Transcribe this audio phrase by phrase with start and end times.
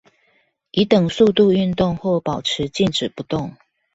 [0.71, 3.55] 以等速度運動或保持靜止不動